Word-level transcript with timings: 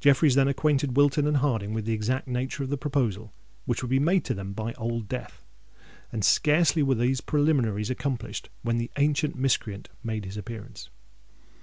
Jeffreys 0.00 0.34
then 0.34 0.48
acquainted 0.48 0.98
Wilton 0.98 1.26
and 1.26 1.38
Harding 1.38 1.72
with 1.72 1.86
the 1.86 1.94
exact 1.94 2.28
nature 2.28 2.62
of 2.62 2.68
the 2.68 2.76
proposal 2.76 3.32
which 3.64 3.82
would 3.82 3.88
be 3.88 3.98
made 3.98 4.22
to 4.26 4.34
them 4.34 4.52
by 4.52 4.74
Old 4.74 5.08
Death; 5.08 5.42
and 6.12 6.22
scarcely 6.22 6.82
were 6.82 6.94
these 6.96 7.22
preliminaries 7.22 7.88
accomplished 7.88 8.50
when 8.60 8.76
the 8.76 8.90
ancient 8.98 9.34
miscreant 9.34 9.88
made 10.04 10.26
his 10.26 10.36
appearance. 10.36 10.90